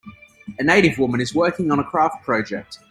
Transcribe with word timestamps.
A 0.57 0.63
native 0.63 0.97
woman 0.97 1.21
is 1.21 1.35
working 1.35 1.69
on 1.69 1.77
a 1.77 1.83
craft 1.83 2.23
project. 2.25 2.79